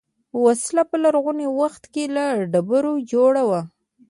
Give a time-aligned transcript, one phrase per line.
[0.43, 3.61] وسله په لرغوني وخت کې له ډبرو جوړه وه